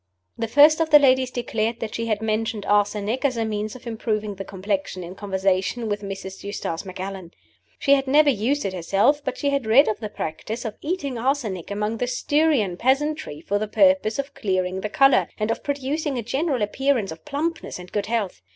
The 0.35 0.47
first 0.47 0.79
of 0.81 0.89
the 0.89 0.97
ladies 0.97 1.29
declared 1.29 1.79
that 1.79 1.93
she 1.93 2.07
had 2.07 2.23
mentioned 2.23 2.65
arsenic 2.65 3.23
as 3.23 3.37
a 3.37 3.45
means 3.45 3.75
of 3.75 3.85
improving 3.85 4.33
the 4.33 4.43
complexion 4.43 5.03
in 5.03 5.13
conversation 5.13 5.87
with 5.89 6.01
Mrs. 6.01 6.43
Eustace 6.43 6.85
Macallan. 6.85 7.29
She 7.77 7.93
had 7.93 8.07
never 8.07 8.31
used 8.31 8.65
it 8.65 8.73
herself, 8.73 9.21
but 9.23 9.37
she 9.37 9.51
had 9.51 9.67
read 9.67 9.87
of 9.87 9.99
the 9.99 10.09
practice 10.09 10.65
of 10.65 10.75
eating 10.81 11.19
arsenic 11.19 11.69
among 11.69 11.97
the 11.97 12.07
Styrian 12.07 12.77
peasantry 12.77 13.41
for 13.41 13.59
the 13.59 13.67
purpose 13.67 14.17
of 14.17 14.33
clearing 14.33 14.81
the 14.81 14.89
color, 14.89 15.27
and 15.37 15.51
of 15.51 15.61
producing 15.61 16.17
a 16.17 16.23
general 16.23 16.63
appearance 16.63 17.11
of 17.11 17.23
plumpness 17.23 17.77
and 17.77 17.91
good 17.91 18.07
health. 18.07 18.41